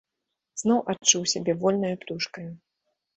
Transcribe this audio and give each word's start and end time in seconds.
Зноў 0.61 0.79
адчуў 0.93 1.27
сябе 1.33 1.55
вольнаю 1.65 1.95
птушкаю. 2.05 2.47